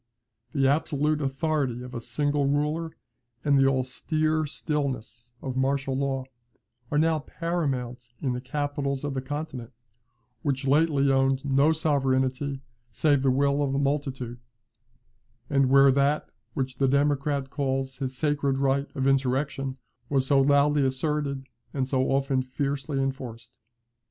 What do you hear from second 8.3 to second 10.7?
the capitals of the continent, which